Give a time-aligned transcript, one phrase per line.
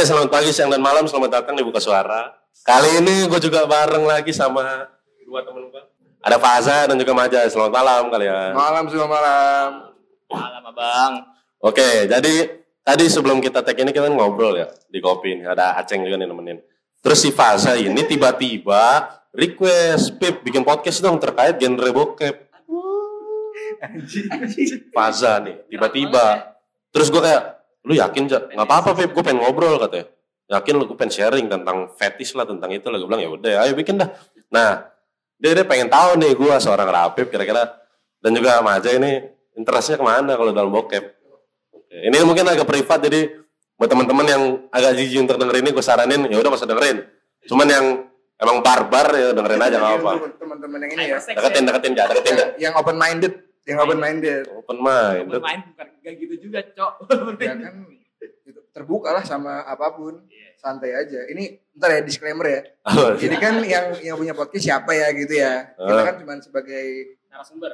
[0.00, 1.04] Oke, selamat pagi, siang, dan malam.
[1.04, 2.32] Selamat datang di Buka Suara.
[2.64, 4.88] Kali ini gue juga bareng lagi sama
[5.28, 5.82] dua teman gue.
[6.24, 7.44] Ada Faza dan juga Maja.
[7.44, 8.56] Selamat malam kalian.
[8.56, 9.92] Malam semua malam.
[10.32, 11.12] Malam abang.
[11.60, 15.44] Oke, jadi tadi sebelum kita tag ini kita ngobrol ya di kopi ini.
[15.44, 16.64] Ada Aceng juga nih nemenin.
[17.04, 19.04] Terus si Faza ini tiba-tiba
[19.36, 22.48] request, Pip bikin podcast dong terkait genre bokep.
[24.96, 26.56] Faza nih, tiba-tiba.
[26.88, 27.59] Terus gue kayak,
[27.90, 28.42] lu yakin Cak?
[28.54, 30.06] Nggak apa-apa Pip, gue pengen ngobrol katanya.
[30.50, 33.02] Yakin lu gue pengen sharing tentang fetish lah tentang itu lah.
[33.02, 34.14] Gue bilang ya udah, ayo bikin dah.
[34.54, 34.86] Nah,
[35.34, 37.66] dia, dia pengen tahu nih gue seorang rapip kira-kira
[38.22, 39.26] dan juga Maja ini
[39.58, 41.04] interestnya ke mana kalau dalam bokep.
[41.74, 43.40] Oke, Ini mungkin agak privat jadi
[43.74, 47.02] buat teman-teman yang agak jijik untuk dengerin ini gue saranin ya udah masa dengerin.
[47.48, 47.84] Cuman yang
[48.36, 50.12] emang barbar ya dengerin aja nggak apa.
[50.36, 51.18] Teman-teman yang ini ya.
[51.18, 52.34] Deketin, deketin, Cak, deketin.
[52.60, 53.32] Yang open minded,
[53.68, 54.48] yang open minded.
[54.56, 55.26] Open mind.
[55.28, 56.94] Bermain bukan gak gitu juga, Cok.
[57.40, 57.74] Ya kan
[58.20, 60.24] gitu, terbuka lah sama apa pun.
[60.60, 61.24] Santai aja.
[61.32, 62.60] Ini ntar ya disclaimer ya.
[63.16, 65.72] Jadi kan yang yang punya podcast siapa ya gitu ya.
[65.72, 67.72] Kita kan cuma sebagai Narasumber,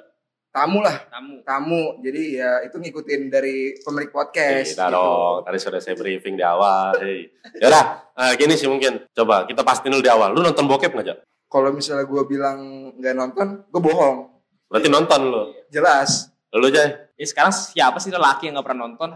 [0.53, 1.41] tamu lah, tamu.
[1.43, 1.83] tamu.
[2.05, 4.77] Jadi ya itu ngikutin dari pemilik podcast.
[4.77, 4.97] Tidak gitu.
[5.00, 6.93] dong, tadi sudah saya briefing di awal.
[7.00, 7.33] Hei.
[7.59, 9.09] Yaudah, eh, gini sih mungkin.
[9.17, 10.37] Coba kita pastiin dulu di awal.
[10.37, 11.19] Lu nonton bokep nggak, Jak?
[11.48, 14.36] Kalau misalnya gue bilang nggak nonton, gue bohong.
[14.67, 15.42] Berarti nonton lu.
[15.70, 16.31] Jelas.
[16.55, 16.89] Lu, Jay?
[17.17, 19.12] Ya sekarang siapa sih lelaki yang gak pernah nonton?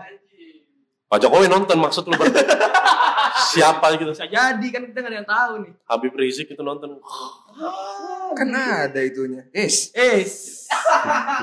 [1.10, 2.38] Pak Jokowi nonton maksud lu berarti.
[3.50, 4.14] Siapa gitu?
[4.14, 5.72] Bisa jadi kan kita gak ada yang tahu nih.
[5.88, 7.02] Habib Rizik itu nonton.
[8.38, 9.42] Kan ada itunya.
[9.50, 9.90] Yes.
[9.90, 10.66] Es.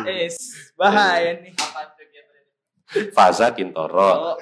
[0.08, 0.36] Es.
[0.80, 1.52] Bahaya nih.
[3.12, 4.00] Faza Kintoro.
[4.00, 4.38] Oh.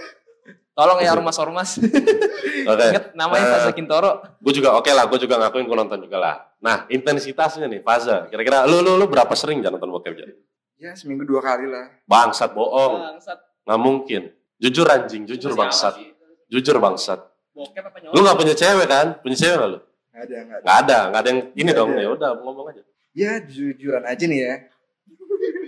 [0.76, 1.80] Tolong ya ormas-ormas.
[1.80, 2.86] Oke.
[2.92, 4.12] Ingat namanya Eh, Faza Kintoro.
[4.44, 6.36] Gue juga oke lah, gue juga ngakuin gue nonton juga lah.
[6.66, 8.26] Nah, intensitasnya nih, Faza.
[8.26, 10.34] Kira-kira lu, lu, lu berapa sering jangan nonton bokep, Jak?
[10.82, 11.94] Ya seminggu dua kali lah.
[12.10, 13.22] Bangsat, bohong.
[13.22, 13.38] Bangsat.
[13.70, 14.22] Nggak mungkin.
[14.58, 15.94] Jujur anjing, jujur bangsat.
[16.50, 17.22] Jujur bangsat.
[17.54, 18.24] Bokep apa Lu nyolong?
[18.26, 19.08] nggak punya cewek kan?
[19.22, 19.80] Punya cewek nggak lu?
[19.80, 20.64] Nggak ada, nggak ada.
[20.66, 21.90] Nggak ada, nggak ada yang ini Nggak dong.
[21.94, 22.82] Ya udah, ngomong aja.
[23.16, 24.54] Ya jujuran aja nih ya.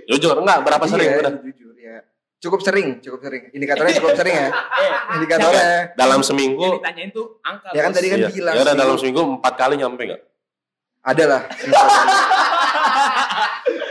[0.07, 1.33] Jujur, enggak berapa sering Iya, udah?
[1.45, 1.97] jujur ya.
[2.41, 3.43] Cukup sering, cukup sering.
[3.53, 4.49] Indikatornya cukup sering ya.
[4.83, 4.91] Eh,
[5.21, 5.71] Indikatornya.
[5.93, 7.69] Dalam yang seminggu, ditanyain tuh angka.
[7.71, 8.29] Ya kan tadi kan iya.
[8.33, 8.53] bilang.
[8.57, 10.21] ya udah dalam seminggu empat kali nyampe nggak?
[11.07, 11.41] Ada lah.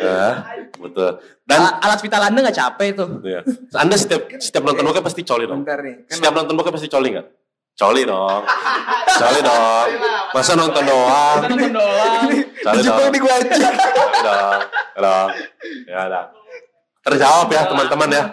[0.05, 0.33] Nah,
[0.85, 1.11] betul.
[1.49, 3.09] Dan A- alat vital anda gak capek tuh.
[3.25, 3.41] Iya.
[3.73, 5.65] Anda setiap setiap nonton bokep pasti coli dong.
[5.65, 6.05] Bentar nih.
[6.05, 7.27] Kan Setiap nonton bokep pasti coli nggak?
[7.77, 8.43] Coli dong.
[9.17, 9.87] Coli dong.
[10.33, 11.39] Masa nonton doang?
[11.45, 12.23] Nonton doang.
[12.61, 13.11] Coli dong.
[13.13, 13.49] di gua aja.
[13.49, 13.79] Coli
[14.21, 14.61] dong.
[15.01, 15.29] Dong.
[15.89, 16.25] Ya udah.
[17.07, 18.25] Terjawab ya teman-teman ya.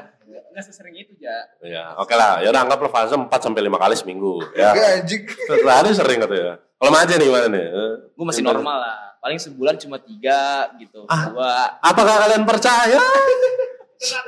[0.54, 1.34] Gak sesering itu, Ja.
[1.66, 2.38] Ya, oke lah.
[2.38, 4.70] Ya udah anggaplah fase 4 sampai 5 kali seminggu ya.
[4.70, 5.22] Enggak anjing.
[5.50, 6.56] Setelah sering katanya.
[6.84, 7.64] Kalau aja nih gimana nih?
[7.64, 8.60] Eh, Gue masih gimana?
[8.60, 8.98] normal lah.
[9.18, 10.42] Paling sebulan cuma tiga
[10.76, 11.08] gitu.
[11.08, 11.32] Ah.
[11.32, 11.80] Dua.
[11.80, 13.00] Apakah kalian percaya?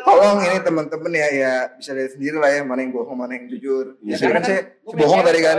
[0.02, 3.52] Tolong ini teman-teman ya ya bisa lihat sendiri lah ya mana yang bohong mana yang
[3.52, 4.00] jujur.
[4.00, 4.32] Iya Ya, sih.
[4.32, 5.58] kan saya bohong tadi kan.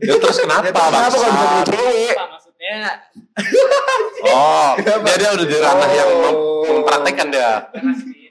[0.00, 0.66] Ya terus kenapa?
[0.66, 2.10] Ya, terus kenapa kalau bisa cewek?
[2.10, 2.76] Apa maksudnya?
[4.26, 6.64] Oh, dia, dia udah di ranah yang Oh.
[6.74, 7.50] mempraktekkan dia.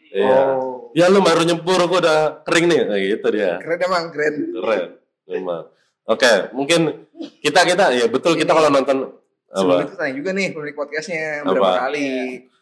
[0.09, 0.39] Iya.
[0.51, 0.91] Oh.
[0.91, 2.81] Ya lu baru nyebur, gua udah kering nih.
[2.83, 3.55] Nah, gitu dia.
[3.57, 4.33] Keren emang keren.
[4.51, 4.83] Keren.
[5.25, 5.63] Memang.
[6.09, 7.05] Oke, mungkin
[7.39, 9.13] kita kita ya betul kita kalau nonton
[9.47, 9.83] Sebelum apa?
[9.83, 11.49] itu tanya juga nih pemilik podcastnya Apa?
[11.51, 12.09] berapa kali.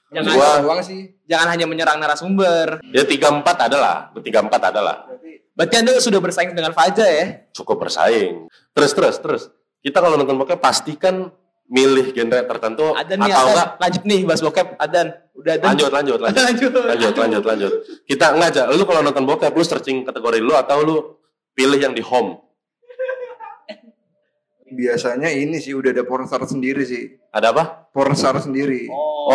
[0.08, 1.02] Jangan Gua Gua- doang sih.
[1.26, 2.80] Jangan hanya menyerang narasumber.
[2.90, 7.44] Ya tiga empat adalah, tiga empat adalah Berarti Berarti anda sudah bersaing dengan Faja ya?
[7.52, 8.48] cukup bersaing.
[8.70, 9.44] Terus terus terus.
[9.78, 11.28] Kita kalau nonton bokep pastikan
[11.68, 13.48] milih genre tertentu Ada nih, atau Adan.
[13.50, 14.68] enggak Lanjut nih, bahas bokep.
[14.78, 15.08] Adan.
[15.34, 15.68] Udah Adan.
[15.70, 16.72] lanjut lanjut lanjut lanjut.
[16.74, 17.72] lanjut lanjut lanjut.
[18.04, 18.62] Kita enggak aja.
[18.70, 20.96] Lu kalau nonton bokep lu searching kategori lu atau lu
[21.52, 22.40] pilih yang di home.
[24.68, 27.16] Biasanya ini sih udah ada pornstar sendiri sih.
[27.32, 27.88] Ada apa?
[27.92, 28.88] Pornstar sendiri.
[28.92, 29.32] Oh.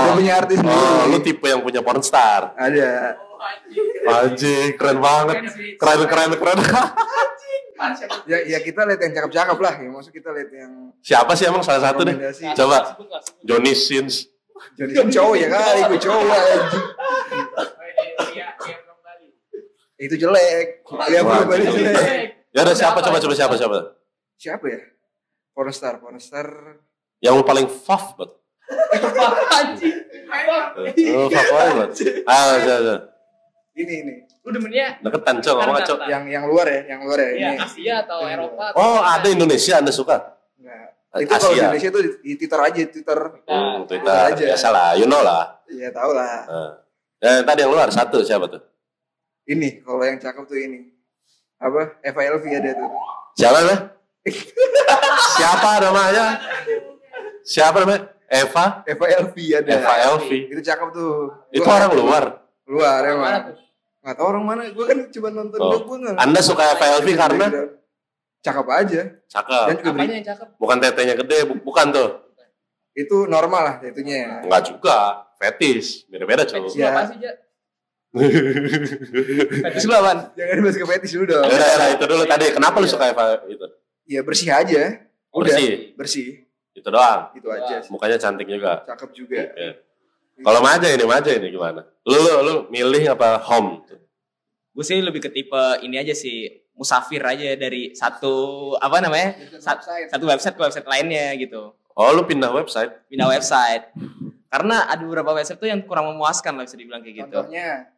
[0.00, 0.76] Udah Oh, punya artis sendiri.
[0.76, 2.52] oh lu tipe yang punya pornstar.
[2.56, 3.16] Ada.
[4.04, 5.36] Anjing, keren banget.
[5.76, 6.58] Keren keren keren.
[8.28, 9.74] Ya, ya kita lihat yang cakep-cakep lah.
[9.80, 12.12] Ya, maksud kita lihat yang Siapa sih emang salah satu deh?
[12.52, 13.00] Coba.
[13.40, 14.28] Johnny Sins.
[14.76, 16.84] Jadi kan cowok ya kali, gue cowok anjing.
[19.96, 20.84] Itu jelek.
[21.08, 22.36] Ya Wah, jelek.
[22.52, 23.78] Ya udah siapa coba coba siapa siapa?
[24.40, 24.80] Siapa ya?
[25.52, 26.48] Pornstar, pornstar.
[27.20, 28.40] Yang lu paling faf banget.
[29.60, 29.96] Anjing.
[31.12, 31.90] Oh, favorit banget.
[32.24, 32.94] Ah, aja aja.
[33.76, 34.14] Ini ini.
[34.40, 35.98] Lu demennya Deketan, Cok, ngomong Cok.
[36.08, 37.30] Yang yang luar ya, yang luar ya.
[37.36, 37.60] Iya, Ini.
[37.60, 38.72] Asia atau Eropa?
[38.72, 40.16] atau Oh, ada Indonesia Anda suka?
[40.56, 40.88] Enggak.
[41.12, 41.20] Asia.
[41.20, 43.18] Itu kalau Indonesia itu di, Twitter aja, Twitter.
[43.44, 44.32] Hmm, Twitter Twitter.
[44.32, 44.44] aja.
[44.56, 45.60] Biasa lah, you know lah.
[45.68, 46.48] Iya, tahu lah.
[46.48, 46.72] Nah.
[47.20, 48.64] Eh, tadi yang luar satu siapa tuh?
[49.44, 50.88] Ini kalau yang cakep tuh ini.
[51.60, 52.00] Apa?
[52.00, 52.88] Eva Elvi ada tuh.
[53.36, 53.99] Siapa namanya?
[55.36, 56.26] Siapa namanya?
[57.42, 58.02] Siapa namanya?
[58.26, 58.84] Eva?
[58.84, 59.70] Eva Elvi ada.
[59.72, 60.38] Eva Elvi.
[60.48, 61.14] Itu cakep tuh.
[61.50, 62.24] Itu Gua- orang luar.
[62.64, 63.32] Luar Mana emang.
[63.50, 63.56] tuh?
[64.00, 64.62] Nggak tahu orang mana.
[64.70, 65.76] Gue kan cuma nonton Oh.
[65.78, 66.14] gue nggak.
[66.16, 67.46] Anda suka FLV karena
[68.40, 69.02] cakep aja.
[69.26, 69.64] cakep.
[69.66, 70.48] Dan juga beri- Apanya yang cakep?
[70.56, 72.10] Bukan tetenya gede, bu- bukan tuh.
[72.90, 74.42] itu normal lah itunya.
[74.42, 75.24] Enggak juga.
[75.36, 76.04] Fetis.
[76.06, 76.76] Beda-beda, Fetis cuy.
[76.76, 76.90] lu Ya.
[76.90, 77.32] apa sih, Ja?
[79.62, 80.18] Fetis lu apaan?
[80.34, 81.46] Jangan dibahas ke fetish dulu dong.
[81.46, 82.46] Udah, udah, itu dulu tadi.
[82.50, 83.66] Kenapa lu suka FLV itu?
[84.10, 85.06] Ya bersih aja.
[85.30, 85.46] Udah.
[85.46, 85.70] Bersih.
[85.94, 86.28] Bersih.
[86.74, 87.30] Itu doang.
[87.30, 87.78] Itu aja.
[87.78, 87.90] sih.
[87.94, 88.82] Mukanya cantik juga.
[88.82, 89.38] Cakep juga.
[89.46, 89.68] Oke.
[90.40, 91.86] Kalau Maja ini, Maja ini gimana?
[92.02, 93.86] Lu, lu, lu milih apa home?
[94.72, 98.32] Gue sih lebih ke tipe ini aja sih musafir aja dari satu
[98.74, 99.76] apa namanya Sa-
[100.08, 102.88] satu website ke website lainnya gitu Oh, lu pindah website?
[103.06, 103.92] pindah website
[104.48, 107.92] karena ada beberapa website tuh yang kurang memuaskan lah bisa dibilang kayak gitu Contohnya.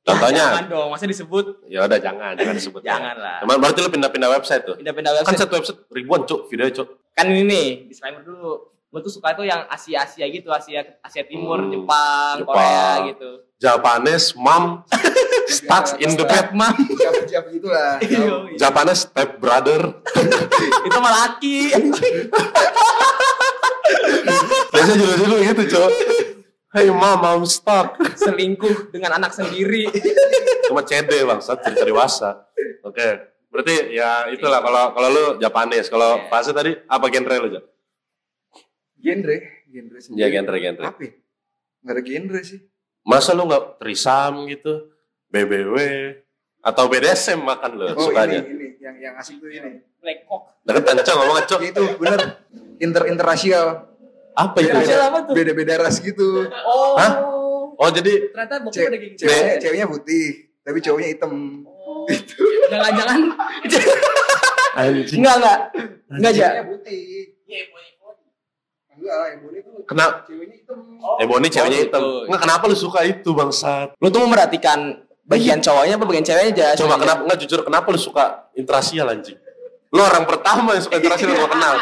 [0.00, 0.56] Contohnya?
[0.56, 2.80] jangan dong masa disebut Ya udah jangan, jangan disebut.
[2.80, 4.74] jangan lah Cuman berarti lu pindah-pindah website tuh?
[4.74, 6.88] pindah-pindah Kan website satu website ribuan, Cuk, videonya, Cuk.
[7.10, 11.22] kan ini nih disclaimer dulu gue tuh suka tuh yang Asia Asia gitu Asia Asia
[11.22, 12.56] Timur Hmm, Jepang, Jepang.
[12.56, 14.82] Korea gitu Japanese mom
[15.46, 16.50] stuck in the bed.
[16.50, 18.00] mam Siap-siap gitulah.
[18.02, 18.56] Iya.
[18.56, 20.00] Japanese step brother.
[20.86, 21.76] itu mah laki
[24.70, 25.90] Biasanya judul-judul gitu, Cuk.
[26.70, 27.98] Hey mom, I'm stuck.
[28.14, 29.90] selingkuh dengan anak sendiri
[30.70, 32.46] Cuma CD bangsat cerita dewasa.
[32.86, 33.26] Oke.
[33.50, 36.30] Berarti ya itulah kalau kalau lu Japanese, kalau Iya.
[36.30, 37.64] fase tadi apa genre lu, Jak?
[39.02, 39.36] Genre.
[39.66, 40.22] Genre sendiri.
[40.22, 40.86] Ya genre-genre.
[40.86, 41.12] Apa ya?
[41.82, 42.60] Nggak ada genre sih.
[43.02, 44.94] Masa lu nggak trisam gitu?
[45.26, 45.74] BBW
[46.62, 48.46] atau BDSM makan lu Oh sukanya?
[48.46, 48.68] ini, ini.
[48.78, 49.82] Yang, yang asik tuh ini.
[49.98, 50.62] Black Cock.
[50.62, 51.60] Deketan, Cok, ngomong Cok.
[51.60, 52.20] Ya itu bener.
[52.78, 53.89] Inter interrasial.
[54.32, 54.72] Apa itu?
[54.72, 55.34] Tuh?
[55.34, 56.46] Beda-beda ras gitu.
[56.64, 56.94] Oh.
[56.96, 57.12] Hah?
[57.74, 59.24] Oh, jadi Ternyata bokep kayak gitu.
[59.24, 60.24] ceweknya, ceweknya putih,
[60.60, 61.32] tapi cowoknya hitam.
[61.64, 62.04] Oh.
[62.68, 63.20] Jangan-jangan.
[64.72, 65.18] anjing.
[65.18, 65.58] enggak enggak
[66.08, 67.00] enggak aja Ceweknya putih.
[67.48, 67.62] Iya.
[68.92, 69.16] Enggak
[69.64, 70.14] tuh Kenapa?
[70.22, 70.78] ceweknya hitam.
[71.16, 72.02] Eh, Boni ceweknya Oh, hitam.
[72.04, 72.28] gitu.
[72.28, 73.88] Nggak, kenapa lu suka itu, bangsat?
[73.96, 74.78] lu tuh memperhatikan
[75.24, 79.38] bagian cowoknya apa bagian ceweknya aja Coba kenapa nggak jujur kenapa lu suka interasial anjing?
[79.88, 81.74] Lu orang pertama yang suka interasial yang gua kenal.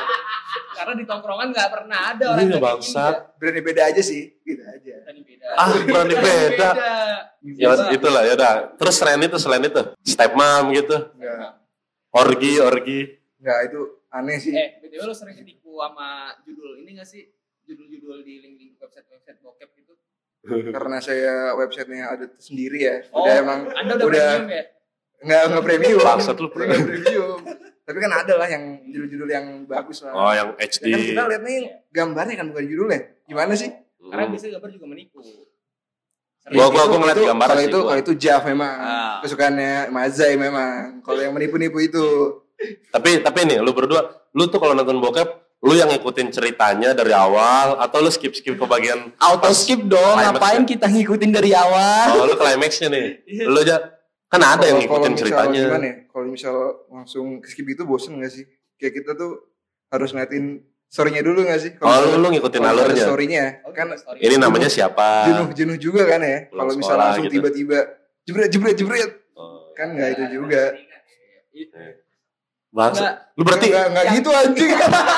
[0.78, 3.14] Karena di tongkrongan nggak pernah ada orang Iya, yang bangsat.
[3.34, 4.78] Berani beda aja sih, gitu aja.
[4.78, 4.98] Ja.
[5.02, 5.46] Berani beda.
[5.52, 6.70] Ah, berani beda.
[7.44, 7.84] Ya Bisa.
[7.90, 8.54] itulah ya udah.
[8.74, 10.96] Terus selain itu selain itu stepmom gitu.
[11.14, 11.58] Enggak,
[12.10, 13.00] Orgi, orgi.
[13.36, 14.50] enggak itu aneh sih.
[14.50, 16.08] Eh, BTW lu sering ketipu sama
[16.42, 17.28] judul ini gak sih?
[17.62, 19.92] Judul-judul di link-link website-website bokep gitu.
[20.74, 22.96] Karena saya websitenya ada sendiri ya.
[23.10, 24.62] Oh, Udah emang Anda udah, udah premium ya?
[25.18, 25.98] enggak enggak premium.
[26.00, 27.38] Bangsat lu Saya enggak premium.
[27.88, 30.12] Tapi kan ada lah yang judul-judul yang bagus lah.
[30.12, 30.84] Oh, yang Ya HD.
[30.86, 31.56] kan kita lihat nih
[31.88, 33.00] gambarnya kan bukan judulnya.
[33.24, 33.72] Gimana sih?
[33.98, 34.30] Karena Hmm.
[34.30, 35.18] biasanya gambar juga menipu.
[36.48, 39.16] Gua- gua- Itu- gua ngeliat itu- gambar Kalau itu kalau itu Jaf memang Ah.
[39.20, 41.00] kesukaannya Mazai memang.
[41.00, 42.04] Kalau yang menipu-nipu itu
[42.90, 44.02] Tapi tapi nih lu berdua,
[44.32, 45.28] lu tuh kalau nonton bokep,
[45.60, 50.16] lu yang ngikutin ceritanya dari awal atau lu skip skip ke bagian auto skip dong
[50.16, 50.68] ngapain ya?
[50.68, 53.06] kita ngikutin dari awal oh lu climaxnya nih.
[53.46, 53.97] Lu aja
[54.28, 55.62] kan ada yang Kalau- kalau ngikutin ceritanya.
[55.72, 55.96] Gimana ya?
[56.08, 56.54] Kalau misal
[56.92, 58.44] langsung skip itu bosen gak sih?
[58.76, 59.40] Kayak kita tuh
[59.88, 60.44] harus ngeliatin
[60.84, 61.72] story-nya dulu gak sih?
[61.80, 63.04] Oh lu, ngikutin kalau alurnya.
[63.08, 64.18] story-nya Oh, kan story.
[64.20, 65.32] Ini namanya siapa?
[65.32, 66.38] jenuh-jenuh juga kan ya.
[66.48, 67.34] Kalau misal langsung gitu.
[67.40, 67.78] tiba-tiba
[68.28, 70.76] jebret jebret jebret Oh, kan nggak itu juga.
[72.68, 73.00] Bangsa.
[73.00, 73.14] Enggak.
[73.32, 74.70] Lu berarti nggak nggak gitu anjing.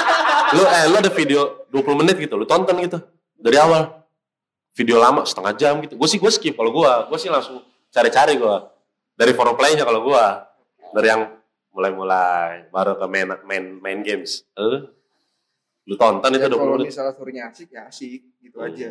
[0.55, 1.41] lu eh lu ada video
[1.71, 2.99] 20 menit gitu, lu tonton gitu
[3.37, 4.07] dari awal.
[4.79, 5.99] Video lama setengah jam gitu.
[5.99, 7.59] Gue sih gue skip kalau gue, gue sih langsung
[7.91, 8.55] cari-cari gue
[9.21, 10.25] dari foreplay-nya kalau gue
[10.91, 11.29] dari yang
[11.71, 14.49] mulai-mulai baru ke main main main games.
[14.55, 14.89] Eh,
[15.85, 16.89] lu tonton itu Ya, 20 kalau menit.
[16.89, 18.67] misalnya story-nya asik ya asik gitu Hmm.
[18.67, 18.91] aja.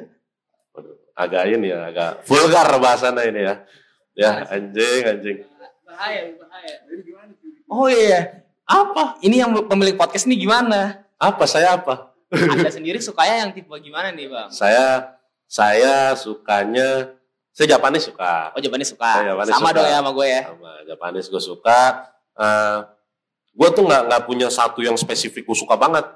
[0.70, 3.56] Waduh, agak ini ya, agak vulgar bahasanya ini ya.
[4.14, 5.38] Ya, anjing, anjing.
[5.82, 6.76] Bahaya, bahaya.
[7.66, 12.14] oh iya apa ini yang pemilik podcast ini gimana Apa saya apa?
[12.30, 17.18] anda sendiri sukanya yang tipe gimana nih bang Saya saya sukanya
[17.60, 18.56] saya Japanese suka.
[18.56, 19.12] oh jawabannya suka.
[19.20, 19.76] Japanese sama suka.
[19.76, 20.42] dong ya sama gue ya.
[20.48, 21.80] Sama Japanese gue suka.
[22.40, 22.78] Eh
[23.60, 26.08] gue tuh nggak nggak punya satu yang spesifik gue suka banget.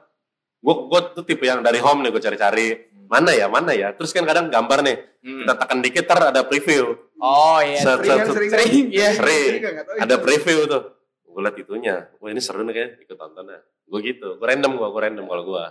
[0.63, 2.67] Gue gue tuh tipe yang dari home nih gue cari-cari.
[3.11, 3.91] Mana ya mana ya?
[3.91, 4.97] Terus kan kadang gambar nih.
[5.19, 5.43] Hmm.
[5.43, 6.95] kita tekan dikit ter ada preview.
[7.19, 7.79] Oh iya.
[7.83, 8.31] Set, Sering set.
[8.31, 8.83] sering sering.
[8.87, 9.51] Ya sering.
[9.59, 10.83] Tahu ada preview tuh.
[11.27, 12.07] Gue liat itunya.
[12.23, 13.03] Wah ini seru nih kayaknya.
[13.03, 14.39] Ikut tonton ya gue gitu.
[14.39, 15.65] Gue random gue gue random kalau gue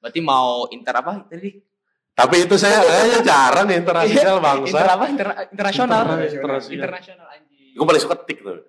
[0.00, 1.60] berarti mau inter apa tadi
[2.20, 6.60] tapi itu saya kayaknya jarang internasional bangsa inter apa inter, internasional Internasional.
[6.68, 7.72] Internasional anjing.
[7.72, 8.60] gue paling suka tik tuh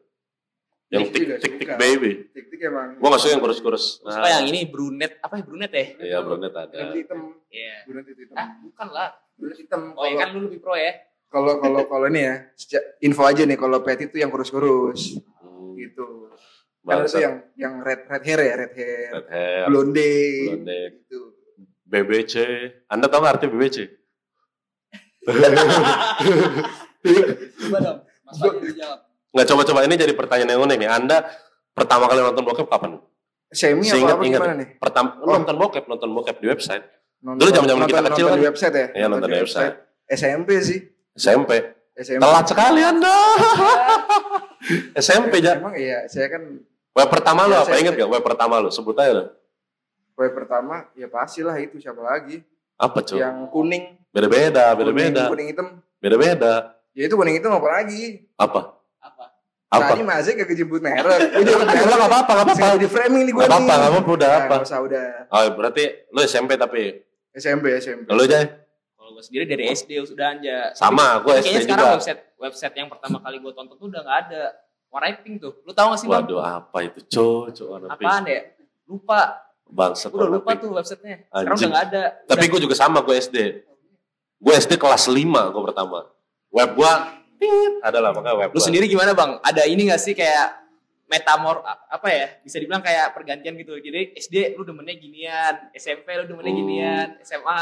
[0.88, 2.96] yang Tik tik tik tik baby Tik-tik emang.
[2.96, 6.17] gue gak suka yang kurus-kurus Gua suka yang ini brunet apa ya brunet ya iya
[6.20, 8.36] brunet ada Brunet hitam, iya brunet itu hitam.
[8.36, 9.10] Ah, bukan lah.
[9.34, 9.81] Brunet hitam.
[9.91, 10.91] Oh, ya Kalau kan lu lebih pro ya.
[11.27, 12.36] kalau kalau kalau ini ya,
[13.00, 16.27] info aja nih kalau pet itu yang kurus-kurus Hmm, gitu.
[16.81, 20.12] Karena itu yang yang red red hair ya, red hair, Red hair, blonde,
[20.46, 20.79] blonde.
[21.00, 21.20] gitu.
[21.92, 22.36] BBC.
[22.88, 23.78] Anda tahu nggak arti BBC?
[27.60, 27.98] Coba dong.
[28.24, 29.00] Mas Fadil dijawab.
[29.32, 30.90] Nggak coba-coba ini jadi pertanyaan yang unik nih.
[30.90, 31.18] Anda
[31.72, 33.00] pertama kali nonton bokep kapan?
[33.52, 34.40] Semi apa Seingat- apa ingat.
[34.40, 34.68] gimana nih?
[34.80, 35.28] Pertama Oh.
[35.30, 36.84] nonton bokep, nonton bokep di website.
[37.22, 38.40] Nonton- Dulu zaman-zaman kita nonton- kecil nonton kan?
[38.40, 38.88] di website ya?
[38.96, 39.76] Iya, nonton di website.
[40.08, 40.80] SMP sih.
[41.14, 41.52] SMP.
[41.94, 42.22] SMP.
[42.24, 43.16] Telat sekali Anda.
[45.04, 45.60] SMP aja.
[45.60, 46.44] Emang iya, saya kan
[46.92, 47.72] Web pertama lu Ya, apa?
[47.72, 48.10] saya- Ingat gak?
[48.10, 48.68] Web pertama lu?
[48.68, 49.26] Sebut aja lu.
[50.22, 52.46] Kue pertama ya pastilah itu siapa lagi?
[52.78, 53.18] Apa cuy?
[53.18, 53.84] Yang kuning.
[54.13, 55.25] Beda-beda, beda-beda.
[55.25, 55.68] Kuning, kuning hitam.
[55.98, 56.54] Beda-beda.
[56.94, 58.30] Ya itu kuning hitam apa lagi?
[58.38, 58.78] Apa?
[59.01, 59.25] Apa?
[59.66, 59.84] Apa?
[59.90, 61.20] Tadi masih kagak jemput merek.
[61.34, 62.78] Ini jemput Udah gak apa-apa, gak apa-apa.
[62.78, 64.56] Di framing nih gue Gak apa-apa, gak apa-apa, udah Nah, apa.
[64.62, 65.06] usah udah.
[65.28, 66.82] Oh, berarti lu SMP tapi
[67.32, 68.06] SMP, SMP.
[68.06, 68.46] lu aja
[68.94, 70.58] Kalau gue sendiri dari SD sudah aja.
[70.78, 71.96] sama, gue Kayaknya SD sekarang juga.
[71.98, 74.44] website website yang pertama kali gue tonton tuh udah nggak ada.
[74.92, 75.54] Warna pink tuh.
[75.63, 76.20] Lu tahu gak sih bang?
[76.20, 77.00] Waduh, apa itu?
[77.10, 78.04] Cocok warna pink.
[78.04, 78.40] Apaan ya?
[78.86, 79.22] Lupa.
[79.72, 81.18] Bangsat Gue udah lupa tuh websitenya.
[81.24, 81.56] Sekarang Anjing.
[81.58, 82.04] udah nggak ada.
[82.25, 83.38] Tapi gue juga sama, gue SD.
[84.38, 85.16] Gue SD kelas 5
[85.48, 86.00] gue pertama.
[86.50, 86.92] Web gue,
[87.38, 88.66] tit, adalah makanya web Lu gua.
[88.68, 89.40] sendiri gimana bang?
[89.40, 90.60] Ada ini gak sih kayak
[91.08, 92.28] metamor apa ya?
[92.42, 93.74] Bisa dibilang kayak pergantian gitu.
[93.74, 96.60] Jadi SD lu demennya ginian, SMP lu demennya Hmm.
[96.60, 97.62] ginian, SMA.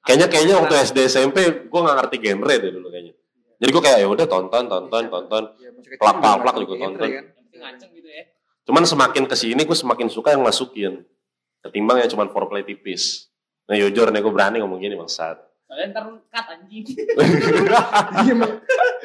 [0.00, 3.14] Kayaknya kayaknya waktu SD SMP gue gak ngerti genre deh dulu kayaknya.
[3.56, 5.42] Jadi gue kayak ya udah tonton, tonton, tonton.
[5.56, 7.00] Ya, masih kecil Plak, juga plak, nggak juga tahu tonton.
[7.00, 7.10] kan.
[7.10, 8.24] Yang penting nganceng gitu ya.
[8.66, 11.06] Cuman semakin ke sini gue semakin suka yang masukin.
[11.62, 13.30] Ketimbang yang cuman foreplay tipis.
[13.70, 15.38] Nah jujur nih gue berani ngomong gini bangsat.
[15.66, 16.84] Soalnya ntar lu cut anjing.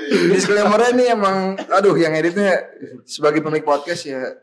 [0.01, 0.33] Iya.
[0.33, 2.57] Disclaimer ini emang, aduh yang editnya
[3.05, 4.33] sebagai pemilik podcast ya,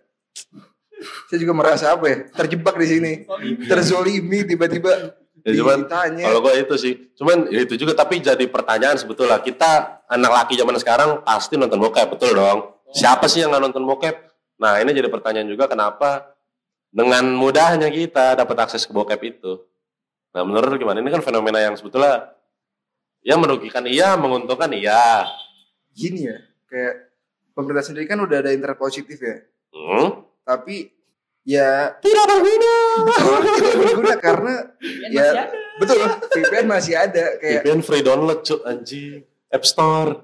[1.27, 3.13] saya juga merasa apa ya, terjebak di sini,
[3.67, 6.25] terzolimi tiba-tiba Ya, cuman ditanya.
[6.29, 10.59] Kalau gue itu sih, cuman ya itu juga tapi jadi pertanyaan sebetulnya kita anak laki
[10.59, 12.77] zaman sekarang pasti nonton bokep betul dong.
[12.93, 14.28] Siapa sih yang nggak nonton bokep?
[14.59, 16.35] Nah ini jadi pertanyaan juga kenapa
[16.89, 19.63] dengan mudahnya kita dapat akses ke bokep itu.
[20.35, 20.99] Nah menurut lu gimana?
[20.99, 22.35] Ini kan fenomena yang sebetulnya
[23.23, 25.27] ya merugikan iya, menguntungkan iya.
[25.91, 26.95] Gini ya, kayak
[27.53, 30.23] pemerintah sendiri kan udah ada internet positif ya, Hmm?
[30.43, 30.95] tapi
[31.43, 32.75] ya Tidak berguna.
[33.51, 35.99] tidak berguna karena Kan ya betul
[36.31, 39.27] VPN masih ada kayak VPN free download cuy anjing.
[39.49, 40.23] App Store.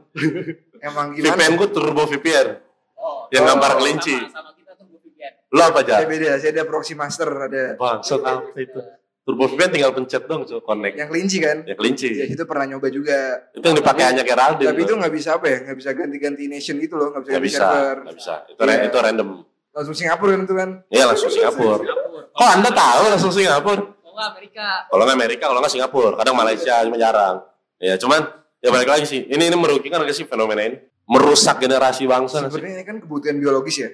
[0.78, 1.34] emang gimana?
[1.34, 2.48] VPN gue turbo VPN.
[2.96, 4.16] Oh, Yang Oh, gambar kelinci.
[4.16, 5.32] sama, sama kita tuh gue VPN.
[5.50, 5.94] Lo apa aja?
[5.96, 8.80] Saya beda, saya ada proxy master, ada Bangsat apa itu?
[9.24, 10.94] Turbo VPN tinggal pencet dong cuy connect.
[10.94, 11.64] yang kelinci kan.
[11.64, 12.08] Ya kelinci.
[12.12, 13.48] Ya itu pernah nyoba juga.
[13.50, 14.68] Itu yang dipakai hanya Geraldine.
[14.68, 14.86] Tapi tuh.
[14.86, 15.58] itu nggak bisa apa ya?
[15.64, 17.96] Nggak bisa ganti-ganti nation gitu loh, nggak bisa nggak ganti bisa, server.
[18.04, 18.34] nggak bisa.
[18.44, 18.84] Itu Iya.
[18.84, 19.28] itu random.
[19.74, 20.70] Langsung Singapura kan itu kan.
[20.86, 21.76] Iya langsung Singapura.
[21.80, 22.22] Singapura.
[22.30, 23.80] Kok anda tahu langsung Singapura?
[23.80, 24.66] Kalau nggak Amerika.
[24.86, 26.10] Kalau nggak Amerika, kalau nggak Singapura.
[26.14, 27.36] Kadang Malaysia cuma jarang.
[27.80, 28.20] Ya cuman
[28.60, 29.20] ya balik lagi sih.
[29.24, 30.76] Ini ini merugikan nggak sih fenomena ini?
[31.04, 32.48] Merusak generasi bangsa?
[32.48, 33.90] Sebenarnya ini kan kebutuhan biologis ya.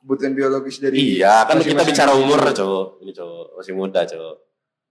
[0.00, 2.86] Kebutuhan biologis dari Iya kan kita masing-masing bicara umur cowok.
[3.00, 4.36] Ini cowok masih muda cowok.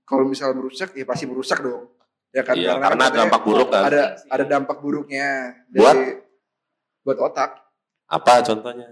[0.03, 1.89] Kalau misal merusak, ya pasti merusak dong.
[2.29, 3.83] Ya kan Iya kan karena katanya dampak buruk kan.
[3.83, 5.27] ada ada dampak buruknya
[5.67, 5.91] Buat?
[5.91, 6.05] dari
[7.01, 7.51] buat otak.
[8.05, 8.87] Apa contohnya?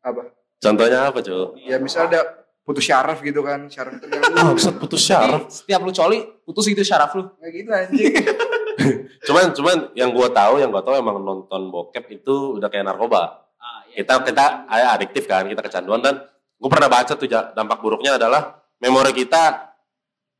[0.00, 0.32] Apa?
[0.56, 1.48] Contohnya apa cowok?
[1.60, 2.20] Ya misal ada
[2.60, 5.46] putus syaraf gitu kan, syaraf itu kan Ah, Maksud putus syaraf.
[5.46, 7.28] Setiap lu coli, putus gitu syaraf lu.
[7.36, 8.14] kayak gitu anjing.
[9.26, 13.44] Cuman cuman yang gua tahu, yang gua tahu emang nonton bokep itu udah kayak narkoba.
[13.60, 14.00] Ah, iya.
[14.00, 16.24] kita kita ah, adiktif kan kita kecanduan dan
[16.60, 19.72] gue pernah baca tuh dampak buruknya adalah memori kita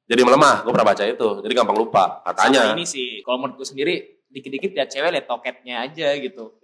[0.04, 3.60] jadi melemah gue pernah baca itu jadi gampang lupa Sama katanya ini sih, kalau menurut
[3.60, 3.94] gue sendiri,
[4.32, 6.56] dikit-dikit liat cewek liat toketnya aja gitu.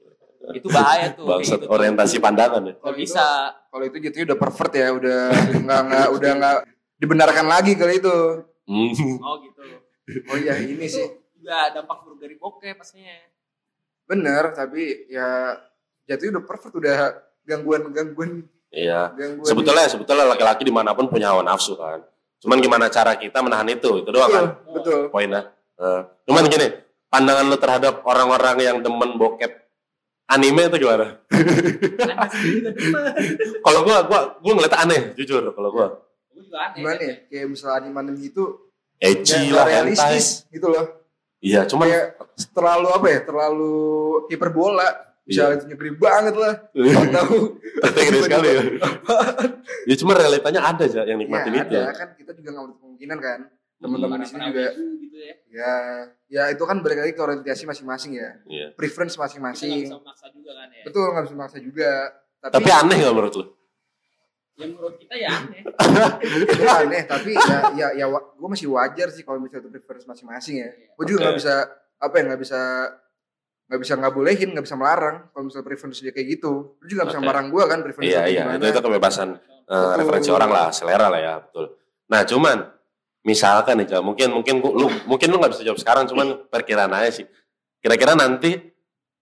[0.46, 1.26] Itu bahaya tuh.
[1.26, 3.26] bangsat gitu orientasi pandangan ya Kalau bisa,
[3.66, 5.20] Kalau itu jatuhnya udah pervert ya, udah
[5.62, 6.56] nggak nggak udah nggak
[7.02, 8.16] dibenarkan lagi kali itu.
[8.66, 8.90] Hmm.
[9.22, 9.62] oh gitu.
[10.30, 13.14] Oh iya ini sih Juga dampak buruk dari bokep pastinya.
[14.06, 15.58] bener, tapi ya
[16.06, 18.30] jatuhnya udah pervert, udah gangguan gangguan
[18.74, 19.46] iya gangguan.
[19.46, 22.02] sebetulnya sebetulnya laki-laki di mana pun punya hawa nafsu kan
[22.42, 25.00] cuman gimana cara kita menahan itu itu doang betul, kan betul.
[25.14, 25.42] poinnya
[25.76, 26.72] Eh, cuman gini
[27.12, 29.68] pandangan lu terhadap orang-orang yang demen bokep
[30.24, 31.20] anime itu gimana
[33.64, 36.00] kalau gua gua gua ngeliat aneh jujur kalau gua
[36.32, 36.80] Gue juga aneh.
[36.80, 37.14] Gimana ya?
[37.32, 38.44] Kayak misalnya anime gitu,
[39.00, 40.84] edgy nggak lah hentai realistis gitu loh.
[41.46, 42.06] Iya cuman Kayak
[42.50, 43.20] terlalu apa ya?
[43.22, 43.74] Terlalu
[44.28, 44.88] hiperbola.
[45.26, 46.54] Misalnya itu negeri banget lah.
[46.70, 47.36] Tahu?
[47.82, 48.62] Tete gede sekali ya.
[49.90, 51.74] ya cuma realitanya ada aja yang Ya nikmatin itu.
[51.74, 53.38] ada kan kita juga nggak menutup kemungkinan kan.
[53.76, 54.66] Teman-teman di sini juga.
[54.72, 55.34] gitu ya.
[55.50, 55.72] Ya,
[56.26, 58.30] ya itu kan balik lagi ke orientasi masing-masing ya.
[58.46, 58.66] Iya.
[58.74, 59.74] Preference Kita nggak masing-masing.
[59.82, 60.82] bisa memaksa juga kan ya.
[60.86, 61.90] Betul nggak bisa maksa juga.
[62.46, 63.44] Tapi aneh gak menurut lu?
[64.56, 65.60] Ya menurut kita ya aneh.
[66.48, 70.64] itu aneh tapi ya ya ya gue masih wajar sih kalau misalnya itu preference masing-masing
[70.64, 71.40] ya gue juga nggak Oke.
[71.44, 71.54] bisa
[72.00, 72.60] apa ya nggak bisa
[73.68, 77.04] nggak bisa nggak bolehin nggak bisa melarang kalau misalnya preference dia kayak gitu lu juga
[77.04, 79.28] nggak bisa melarang gue kan preference Iya dia iya gimana itu itu kebebasan
[79.66, 79.92] Betul.
[79.98, 81.74] referensi orang lah, selera lah ya betul.
[82.06, 82.56] Nah cuman
[83.26, 87.10] misalkan nih mungkin mungkin gua- lu mungkin lu nggak bisa jawab sekarang, cuman perkiraan aja
[87.10, 87.26] sih.
[87.82, 88.54] Kira-kira nanti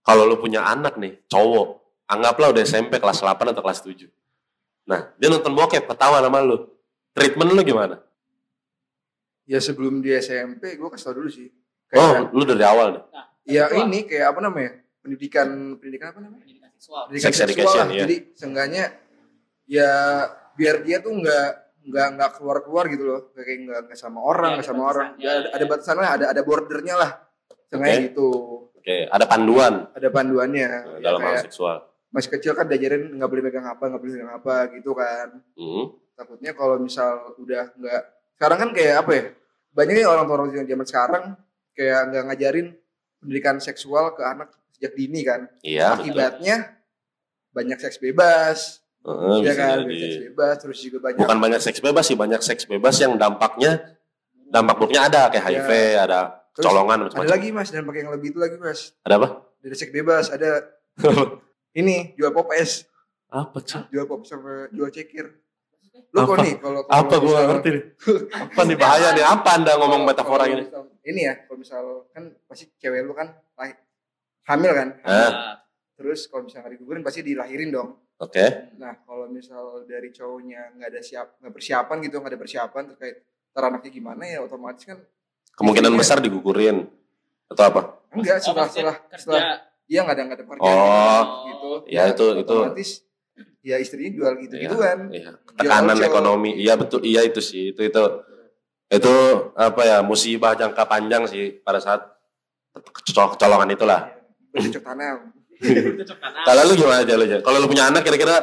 [0.04, 4.04] kalau lu punya anak nih, cowok, anggaplah udah SMP kelas 8 atau kelas 7.
[4.84, 6.68] Nah, dia nonton bokep, ketawa sama lu.
[7.10, 7.96] Treatment lu gimana?
[9.44, 11.48] Ya sebelum di SMP gue kasih tau dulu sih.
[11.90, 13.02] Oh, Kayak, lu dari awal nih.
[13.46, 13.84] ya Seksual.
[13.86, 14.72] ini kayak apa namanya?
[14.98, 16.42] Pendidikan pendidikan apa namanya?
[16.42, 17.02] Pendidikan seksual.
[17.06, 17.88] Pendidikan Sex seksual lah.
[17.88, 18.02] ya.
[18.02, 18.84] Jadi seenggaknya
[19.64, 19.90] ya
[20.54, 21.48] biar dia tuh nggak
[21.84, 24.82] nggak nggak keluar keluar gitu loh kayak nggak nggak sama orang Ya, nggak ada sama
[24.86, 25.24] orang batasannya.
[25.24, 27.10] ya, ada, ada batasannya ada ada bordernya lah
[27.66, 28.06] seenggaknya Oke.
[28.08, 28.28] gitu
[28.74, 31.76] Oke, ada panduan ada panduannya eh, Ya, dalam hal kayak seksual.
[32.14, 35.86] Masih kecil kan diajarin nggak boleh megang apa nggak boleh megang apa gitu kan Hmm.
[36.14, 38.02] takutnya kalau misal udah nggak
[38.32, 39.24] sekarang kan kayak apa ya
[39.72, 41.24] banyak orang tua orang tua zaman sekarang
[41.72, 42.66] kayak nggak ngajarin
[43.18, 46.02] pendidikan seksual ke anak sejak dini kan Iya, betul.
[46.06, 46.56] akibatnya
[47.50, 49.98] banyak seks bebas Heeh, ya kan jadi.
[50.00, 53.98] seks bebas terus juga banyak Bukan banyak seks bebas sih, banyak seks bebas yang dampaknya
[54.46, 57.32] dampak buruknya ada kayak HIV, ada Terus kecolongan ada macam-macam.
[57.32, 59.28] lagi mas dan pakai yang lebih itu lagi mas Ada apa?
[59.58, 60.50] dari seks bebas ada
[61.74, 62.86] ini jual pop es
[63.26, 63.90] apa, Cak?
[63.90, 65.26] jual pop sama jual cekir
[66.10, 67.84] lu kok nih kalau Apa gua misal- nggak ngerti nih.
[68.36, 69.24] Apa nih bahaya nih?
[69.24, 70.62] Apa Anda ngomong metafora ini?
[70.64, 73.76] misal- ini ya kalau misal kan pasti cewek lu kan lahir,
[74.44, 75.30] hamil kan Eh, Nah,
[75.92, 78.46] terus kalau misalnya nggak digugurin pasti dilahirin dong Oke.
[78.76, 83.16] nah kalau misal dari cowoknya nggak ada siap nggak persiapan gitu nggak ada persiapan terkait
[83.50, 84.98] ntar anaknya gimana ya otomatis kan
[85.52, 86.76] Kemungkinan Istrinya- besar digugurin
[87.48, 87.80] atau apa?
[88.10, 89.42] enggak setelah setelah setelah
[89.86, 91.22] iya nggak ada nggak ada pekerjaan Oh.
[91.46, 92.90] gitu Ya, itu- itu- otomatis
[93.60, 96.50] ya istrinya jual gitu gitu kan Iya, tekanan Jual ekonomi.
[96.54, 97.72] Iya betul, iya itu sih.
[97.72, 98.02] Itu itu
[98.86, 99.14] itu
[99.54, 102.04] apa ya musibah jangka panjang sih pada saat
[103.00, 104.00] kecol- kecolongan itulah.
[104.52, 106.42] tanam Cocok kanan.
[106.44, 107.38] Kalau lu gimana aja lu aja?
[107.40, 108.36] Kalau lu punya anak kira-kira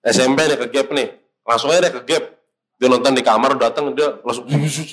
[0.00, 1.08] SMP nih ke gap nih,
[1.42, 2.24] langsung aja deh ke gap.
[2.76, 4.44] Dia nonton di kamar datang dia langsung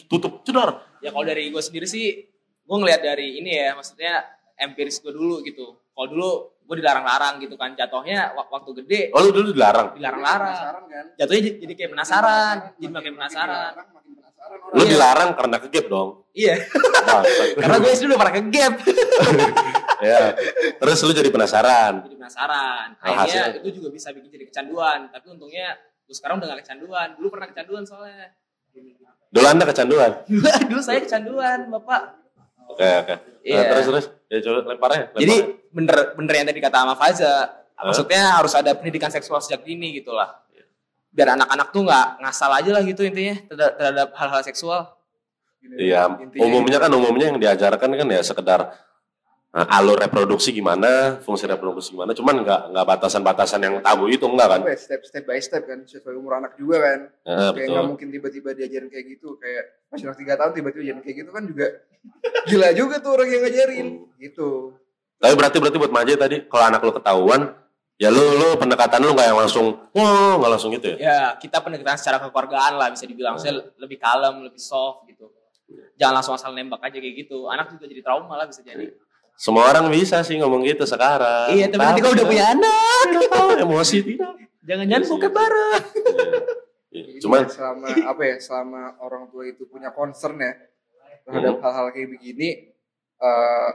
[0.08, 0.82] tutup cedar.
[1.00, 2.26] Ya kalau dari gue sendiri sih,
[2.64, 4.24] gue ngelihat dari ini ya, maksudnya
[4.56, 5.78] empiris gue dulu gitu.
[5.96, 6.30] Kalau dulu
[6.62, 9.94] gue dilarang-larang gitu kan, jatuhnya wak- waktu gede Oh lu dulu dilarang.
[9.94, 10.84] dilarang-larang.
[10.86, 13.72] kan Jatuhnya j- jadi kayak penasaran, jadi makin penasaran.
[13.72, 14.76] Makin makin penasaran orang.
[14.76, 14.90] Lu Iya.
[14.92, 16.10] dilarang karena ke gap dong.
[16.36, 16.56] Iya,
[17.08, 17.48] Bangsat.
[17.56, 18.74] karena gue udah pernah ke gap.
[20.04, 20.20] ya.
[20.76, 21.94] Terus lu jadi penasaran.
[22.04, 22.88] Jadi penasaran.
[23.00, 23.16] Alhasil.
[23.16, 25.00] Akhirnya itu juga bisa bikin jadi kecanduan.
[25.10, 25.68] Tapi untungnya
[26.04, 27.08] gue sekarang udah gak kecanduan.
[27.16, 28.36] Dulu pernah kecanduan soalnya.
[29.32, 30.12] Dulu anda kecanduan.
[30.70, 32.02] Dulu saya kecanduan, Bapak.
[32.68, 33.16] Oke oke.
[33.16, 33.62] Nah, Iya.
[33.70, 34.06] terus terus
[34.36, 35.04] ya coba lemparnya.
[35.16, 35.72] Jadi lemparnya.
[35.72, 37.86] bener bener yang tadi kata sama Faza, Hah?
[37.88, 40.44] maksudnya harus ada pendidikan seksual sejak dini gitu lah.
[41.16, 44.82] Biar anak-anak tuh nggak ngasal aja lah gitu intinya terhadap, hal-hal seksual.
[45.66, 46.06] Iya,
[46.38, 46.84] umumnya gitu.
[46.86, 48.70] kan umumnya yang diajarkan kan ya sekedar
[49.56, 54.60] alur reproduksi gimana, fungsi reproduksi gimana, cuman nggak nggak batasan-batasan yang tabu itu enggak kan?
[54.62, 57.72] Ya, step step by step kan sesuai umur anak juga kan Ya, kayak betul.
[57.72, 61.32] nggak mungkin tiba-tiba diajarin kayak gitu kayak masih anak tiga tahun tiba-tiba diajarin kayak gitu
[61.32, 61.68] kan juga
[62.52, 63.88] gila juga tuh orang yang ngajarin
[64.20, 64.50] gitu
[65.16, 67.42] Tapi berarti berarti buat Maje tadi kalau anak lu ketahuan,
[67.96, 69.66] ya lu lu pendekatan lu nggak yang langsung,
[69.96, 70.98] wah nggak langsung gitu ya?
[71.00, 73.40] Ya kita pendekatan secara kekeluargaan lah bisa dibilang.
[73.40, 75.32] Saya lebih kalem, lebih soft gitu.
[75.96, 77.48] Jangan langsung asal nembak aja kayak gitu.
[77.48, 78.92] Anak juga jadi trauma lah bisa jadi.
[79.36, 81.52] Semua orang bisa sih ngomong gitu sekarang.
[81.52, 84.32] Iya, tapi nanti kalau udah punya anak, Tidak tahu emosi tidak.
[84.64, 85.36] jangan-jangan Iya, bukan iya.
[85.36, 85.84] bareng.
[86.90, 90.56] Iya, Jadi Cuman selama apa ya selama orang tua itu punya concern ya
[91.22, 91.64] terhadap Hmm.
[91.64, 92.50] hal-hal kayak begini
[93.16, 93.70] eh,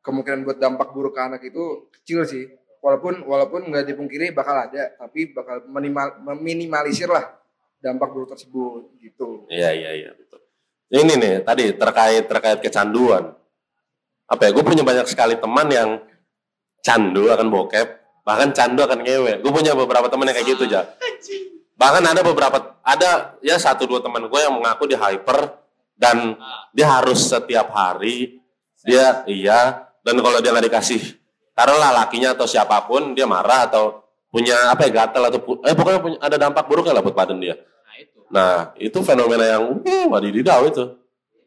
[0.00, 2.44] kemungkinan buat dampak buruk ke anak itu kecil sih
[2.78, 7.36] walaupun walaupun nggak dipungkiri bakal ada tapi bakal minimal meminimalisir lah
[7.78, 10.40] dampak buruk tersebut gitu Iya iya iya betul.
[10.88, 13.36] Ini nih tadi terkait terkait kecanduan.
[14.34, 14.50] Apa ya?
[14.50, 16.02] Gue punya banyak sekali teman yang
[16.82, 17.88] candu akan bokep,
[18.26, 19.38] bahkan candu akan ngewe.
[19.40, 20.90] Gue punya beberapa teman yang kayak gitu aja.
[21.78, 25.58] Bahkan ada beberapa ada ya satu dua teman gue yang mengaku dia hyper
[25.94, 26.38] dan
[26.74, 28.42] dia harus setiap hari
[28.84, 31.18] dia iya dan kalau dia nggak dikasih
[31.54, 36.00] taruhlah lakinya atau siapa pun dia marah atau punya apa ya gatel atau eh pokoknya
[36.02, 37.54] punya, ada dampak buruknya lah buat badan dia.
[37.54, 38.18] Nah itu.
[38.34, 40.84] Nah, itu fenomena yang uh, wadididau itu.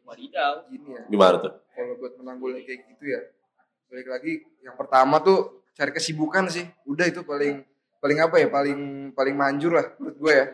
[0.08, 0.64] Wadidaw.
[0.72, 1.52] gini ya Gimana tuh?
[1.78, 3.20] Kalau buat menanggulangi kayak gitu ya
[3.86, 7.62] balik lagi yang pertama tuh cari kesibukan sih udah itu paling
[7.98, 8.80] paling apa ya paling
[9.14, 10.46] paling manjur lah menurut gue ya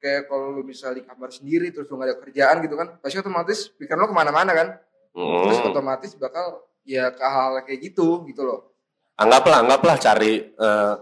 [0.00, 3.20] kayak kalau lu bisa di kamar sendiri terus lu gak ada kerjaan gitu kan pasti
[3.20, 4.68] otomatis pikiran lu ke mana-mana kan
[5.12, 5.68] terus Hmm.
[5.68, 8.72] otomatis bakal ya ke hal kayak gitu gitu loh
[9.12, 10.94] Anggaplah, anggaplah cari eh,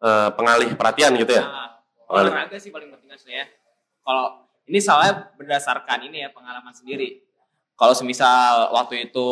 [0.00, 1.44] eh, pengalih perhatian gitu ya.
[1.44, 1.68] Nah,
[2.08, 3.44] olahraga sih paling penting aslinya.
[4.00, 7.27] Kalau ini soalnya berdasarkan ini ya pengalaman sendiri.
[7.78, 9.28] Kalau semisal waktu itu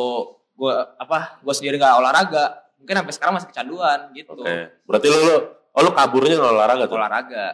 [0.54, 4.32] gue apa gue sendiri gak olahraga, mungkin sampai sekarang masih kecanduan gitu.
[4.32, 4.70] Oke.
[4.86, 6.96] Berarti lu, lu oh lu kaburnya nggak olahraga tuh.
[6.96, 7.44] Olahraga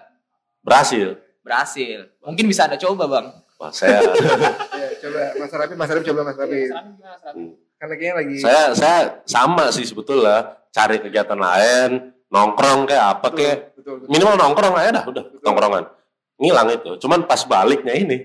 [0.63, 1.17] Berhasil.
[1.43, 2.07] berhasil.
[2.23, 3.27] Mungkin bisa anda coba bang.
[3.59, 3.99] Wah, saya
[4.79, 6.87] ya coba mas Rafi mas Rafi coba mas gimana, sekarang?
[7.35, 7.53] Hmm.
[7.79, 11.91] Karena kayaknya lagi Saya saya sama sih sebetulnya cari kegiatan lain,
[12.31, 14.09] nongkrong kayak apa betul, kayak betul, betul.
[14.11, 15.43] minimal nongkrong aja dah udah Betul.
[15.43, 15.85] nongkrongan.
[16.43, 16.91] Ngilang itu.
[16.99, 18.19] Cuman pas baliknya ini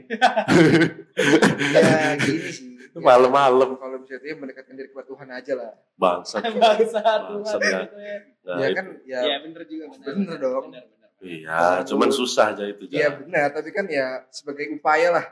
[1.73, 2.67] Ya gini sih.
[2.73, 5.71] Ya, malam-malam kalau bisa dia mendekatkan diri kepada Tuhan aja lah.
[5.95, 6.41] bangsat.
[6.57, 7.79] Bangsa Bangsat, Tuhan ya.
[7.85, 8.17] gitu ya.
[8.43, 10.13] Nah, ya kan ya Iya bener juga bener.
[10.15, 10.63] Bener dong.
[10.69, 11.07] Bener, bener.
[11.17, 12.83] Iya, cuman susah aja itu.
[12.89, 15.25] Iya benar, tapi kan ya sebagai upaya lah.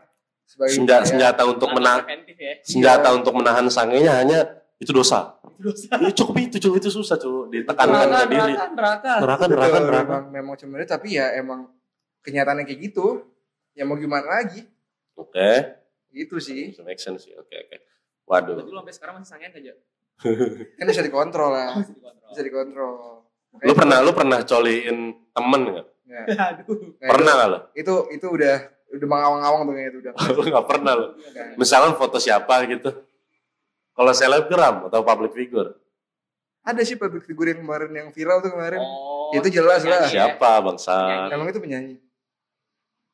[0.45, 1.09] Sebagai Senjata, upaya.
[1.09, 2.53] senjata untuk menahan ya.
[2.61, 4.39] senjata untuk menahan sangenya hanya
[4.77, 5.41] itu dosa.
[5.57, 5.89] Itu dosa.
[5.97, 8.53] Iya cukup itu cukup itu susah cuy ditekankan Neraka, ke diri.
[8.53, 9.13] neraka, neraka.
[9.17, 11.65] Neraka neraka memang, memang cuma itu, tapi ya emang
[12.25, 13.21] kenyataannya kayak gitu.
[13.71, 14.65] Ya mau gimana lagi?
[15.13, 15.77] Oke,
[16.09, 16.71] Gitu sih.
[16.81, 17.35] make sense sih.
[17.35, 17.77] Oke oke.
[18.25, 18.55] Waduh.
[18.57, 19.73] Berarti lu sampai sekarang masih sangen aja.
[20.79, 21.75] Kan bisa dikontrol lah.
[21.77, 22.31] Dikontrol.
[22.31, 22.93] Bisa dikontrol.
[23.63, 24.97] Lu pernah lu pernah coliin
[25.29, 25.87] temen nggak?
[26.05, 26.21] Ya,
[26.55, 26.95] Aduh.
[26.99, 27.59] nah, Pernah nggak lo?
[27.73, 28.55] Itu, itu udah
[28.95, 30.13] udah mengawang-awang tuh kayaknya itu udah.
[30.35, 31.07] lu nggak pernah lo?
[31.59, 32.91] Misalkan foto siapa gitu?
[33.95, 35.71] Kalau selebgram atau public figure?
[36.65, 38.81] Ada sih public figure yang kemarin yang viral tuh kemarin.
[38.81, 40.07] Oh, Itu jelas lah.
[40.07, 41.27] Siapa bangsa?
[41.29, 41.95] Emang itu penyanyi.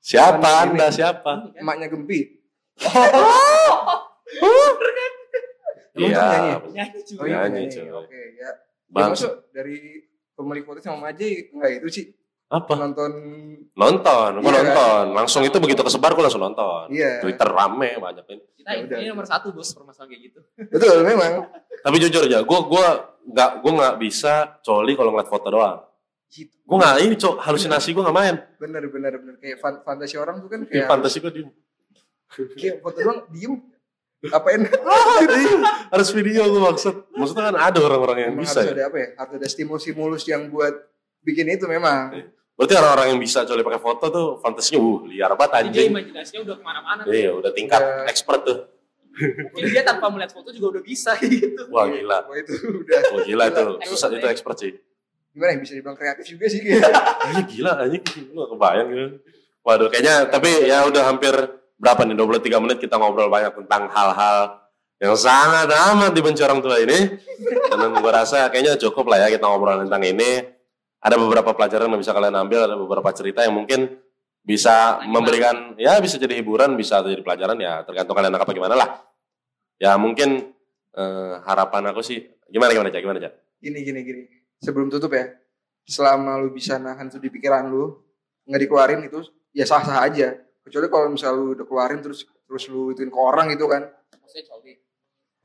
[0.01, 1.53] Siapa anda siapa?
[1.53, 2.41] Emaknya Gempi.
[5.91, 6.57] Itu Iya?
[6.65, 7.21] Nyanyi juga.
[7.21, 7.93] Oh iya.
[7.93, 8.41] Oke ya.
[8.41, 8.49] Ya
[8.89, 9.27] bangsa.
[9.27, 9.77] masuk dari
[10.33, 12.05] pemilik foto sama Majai enggak itu sih
[12.47, 12.75] Apa?
[12.75, 13.11] nonton
[13.71, 15.05] Nonton, gua Iya, nonton.
[15.13, 16.91] Langsung itu begitu kesebar gua langsung nonton.
[16.91, 18.43] iya Twitter rame banyak ini.
[18.57, 18.97] Kita Ya udah.
[18.99, 20.39] ini nomor satu bos permasalahan kayak gitu.
[20.67, 21.47] betul memang
[21.79, 22.85] Tapi jujur aja, gua gua
[23.23, 25.79] nggak gua nggak bisa coli kalau ngeliat foto doang.
[26.31, 26.55] Gitu.
[26.63, 28.35] Gua nggak ini cok halusinasi gua nggak main.
[28.55, 31.49] bener bener bener kayak fan- fantasi orang tuh kan Kayak kayak fantasi gua diem.
[32.55, 33.53] kayak foto doang diem
[34.23, 34.61] apain
[35.93, 37.11] harus video gua maksud.
[37.11, 38.73] Maksudnya kan ada orang-orang yang Emang bisa harus ya.
[38.73, 40.73] ada apa ya harus ada stimulus-stimulus yang buat
[41.21, 45.51] bikin itu memang Berarti orang-orang yang bisa coli pakai foto tuh fantasinya uh liar banget
[45.51, 45.89] Jadi anjing.
[45.89, 47.01] imajinasinya udah ke mana-mana.
[47.03, 48.05] Iya, udah tingkat Udah.
[48.05, 48.57] expert tuh.
[49.51, 51.67] Mungkin dia tanpa melihat foto juga udah bisa gitu.
[51.67, 52.17] Wah gila.
[52.23, 53.63] Wah itu udah Wah gila itu.
[53.89, 54.77] Susah itu expert sih.
[55.31, 56.59] Gimana ya bisa dibilang kreatif juga sih
[57.31, 58.03] Anjing gila anjing.
[58.31, 59.07] Lu gak kebayang gitu.
[59.61, 61.33] Waduh kayaknya tapi ya udah hampir
[61.77, 64.37] berapa nih 23 menit kita ngobrol banyak tentang hal-hal
[65.01, 67.17] yang sangat amat dibenci orang tua ini.
[67.69, 70.59] Dan gua rasa kayaknya cukup lah ya kita ngobrol tentang ini.
[71.01, 73.89] Ada beberapa pelajaran yang bisa kalian ambil, ada beberapa cerita yang mungkin
[74.45, 78.89] bisa memberikan ya bisa jadi hiburan, bisa jadi pelajaran ya tergantung kalian apa gimana lah.
[79.81, 80.53] Ya mungkin
[80.93, 82.21] eh, harapan aku sih
[82.53, 83.01] gimana gimana Cak?
[83.01, 83.33] Gimana Cak?
[83.61, 84.21] gini gini gini
[84.61, 85.33] sebelum tutup ya
[85.83, 87.97] selama lu bisa nahan itu di pikiran lu
[88.43, 89.19] nggak dikeluarin itu
[89.51, 93.19] ya sah sah aja kecuali kalau misal lu udah keluarin terus terus lu ituin ke
[93.19, 94.73] orang gitu kan Maksudnya coli.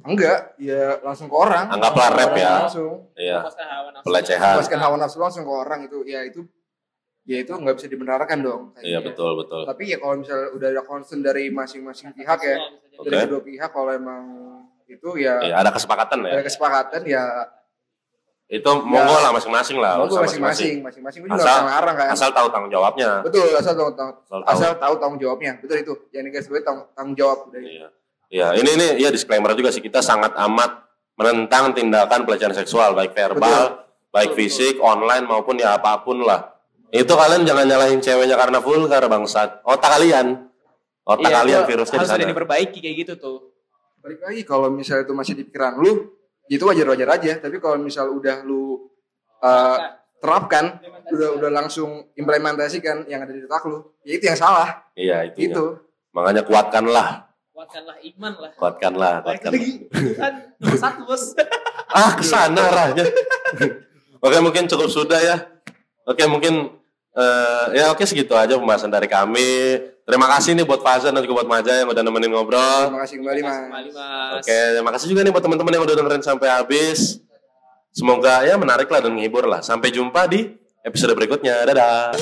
[0.05, 2.53] enggak ya langsung ke orang Anggaplah rap ya.
[2.63, 4.05] langsung Iya, Memuaskan hawa nafsu.
[4.05, 4.53] pelecehan.
[4.53, 6.41] memuaskan hawa nafsu langsung ke orang itu ya itu
[7.25, 9.65] ya itu nggak bisa dibenarkan dong Iya betul betul.
[9.65, 12.57] tapi ya kalau misalnya udah ada concern dari masing-masing pihak ya
[12.95, 13.09] Oke.
[13.09, 14.23] dari kedua pihak kalau emang
[14.87, 16.33] itu ya Ya, ada kesepakatan ya.
[16.33, 17.23] ada kesepakatan ya
[18.47, 19.99] Itu monggo lah masing-masing lah.
[19.99, 23.11] monggo masing-masing masing-masing gue juga Asal- ngarang kan Asal tahu tanggung jawabnya.
[23.21, 24.43] betul asal tahu tahu Asal tahu.
[24.47, 27.59] asal tahu tanggung jawabnya betul itu yang dikasih gue tanggung, tanggung jawab udah.
[27.59, 27.89] Iya.
[28.27, 30.83] Iya, ini ini ya disclaimer juga sih kita sangat amat
[31.15, 36.55] menentang tindakan pelecehan seksual baik verbal, baik Betul, fisik, online maupun ya apa pun lah.
[36.89, 39.63] Itu kalian jangan nyalahin ceweknya karena vulgar bangsat.
[39.63, 40.47] Otak kalian.
[41.03, 43.39] Otak Iya, kalian virusnya harus ada diperbaiki kayak gitu tuh.
[43.97, 45.99] balik lagi kalau misalnya itu masih di pikiran lu ya
[46.47, 48.87] itu wajar-wajar aja tapi kalau misal udah lu
[49.41, 49.77] uh,
[50.17, 50.79] terapkan
[51.09, 55.53] udah udah langsung implementasikan yang ada di otak lu ya itu yang salah Iya, itu.
[55.53, 55.65] itu
[56.11, 58.51] Makanya kuatkanlah, Kuatkanlah iman lah.
[58.57, 59.53] kuatkanlah, kuatkanlah.
[59.53, 59.85] lagi.
[60.17, 60.35] Kan
[60.73, 61.37] satu bos.
[61.89, 63.05] Ah, ke sana arahnya.
[64.17, 65.37] Oke, mungkin cukup sudah ya.
[66.05, 66.73] Oke, mungkin
[67.17, 69.81] eh, ya oke segitu aja pembahasan dari kami.
[70.07, 72.87] Terima kasih nih buat Fazan dan juga buat Maja yang udah nemenin ngobrol.
[72.87, 74.33] terima kasih kembali mas Kembali mas.
[74.39, 77.19] Oke, terima kasih juga nih buat teman-teman yang udah dengerin sampai habis.
[77.91, 79.67] Semoga ya menarik lah dan menghibur lah.
[79.67, 80.47] Sampai jumpa di
[80.87, 81.67] episode berikutnya.
[81.67, 82.15] Dadah.